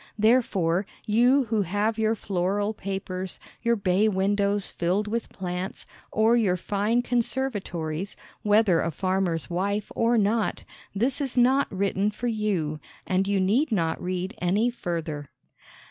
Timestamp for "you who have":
1.05-1.99